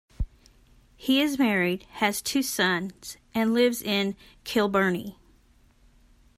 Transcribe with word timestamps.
He 0.97 1.21
is 1.21 1.37
married, 1.37 1.83
has 1.99 2.23
two 2.23 2.41
sons, 2.41 3.17
and 3.35 3.53
lives 3.53 3.83
in 3.83 4.15
Kilbirnie. 4.45 5.15